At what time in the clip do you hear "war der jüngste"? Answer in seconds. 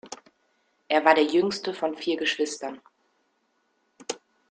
1.05-1.75